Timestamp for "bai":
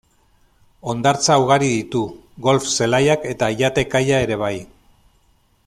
4.47-4.55